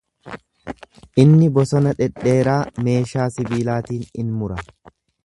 Inni 1.23 1.49
bosona 1.57 1.93
dhedheeraa 1.99 2.57
meeshaa 2.89 3.29
sibiilaatiin 3.37 4.09
in 4.25 4.33
mura. 4.41 4.59